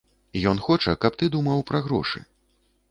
Ён 0.51 0.61
хоча, 0.69 0.95
каб 1.05 1.11
ты 1.21 1.31
думаў 1.37 1.59
пра 1.69 1.85
грошы. 1.91 2.19